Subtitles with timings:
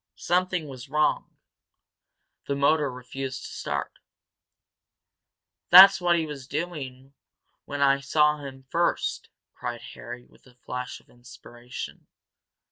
[0.15, 1.37] Something was wrong;
[2.47, 3.99] the motor refused to start.
[5.69, 7.13] "That's what he was doing
[7.65, 12.07] when I saw him first," cried Harry, with a flash of inspiration.